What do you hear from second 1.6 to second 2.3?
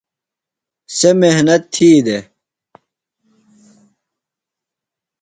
تھی دےۡ۔